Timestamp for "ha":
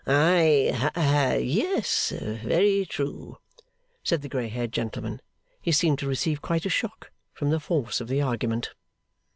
0.95-1.33